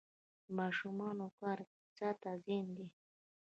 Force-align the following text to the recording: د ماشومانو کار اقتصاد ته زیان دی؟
د 0.45 0.47
ماشومانو 0.59 1.25
کار 1.39 1.57
اقتصاد 1.65 2.15
ته 2.23 2.31
زیان 2.43 2.67
دی؟ 2.77 2.87